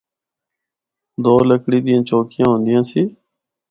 دو 1.23 1.33
لکڑی 1.49 1.79
دیاں 1.85 2.01
چوکیاں 2.09 2.49
ہوندیاں 2.49 2.83
سی۔ 2.89 3.01